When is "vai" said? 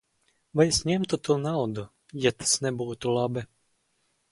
0.59-0.63